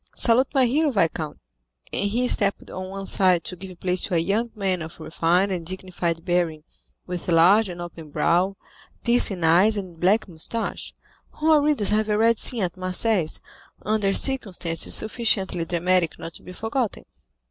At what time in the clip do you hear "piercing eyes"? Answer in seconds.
9.03-9.77